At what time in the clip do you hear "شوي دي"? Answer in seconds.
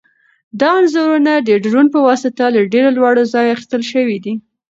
3.91-4.33